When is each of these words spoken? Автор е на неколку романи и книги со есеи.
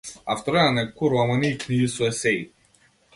Автор 0.35 0.55
е 0.61 0.63
на 0.67 0.71
неколку 0.77 1.11
романи 1.13 1.51
и 1.51 1.57
книги 1.65 1.91
со 1.97 2.09
есеи. 2.09 2.41